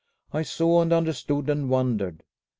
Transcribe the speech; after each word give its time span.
I 0.33 0.41
saw 0.41 0.81
and 0.81 0.91
understood 0.91 1.47
and 1.47 1.69
wondered. 1.69 2.23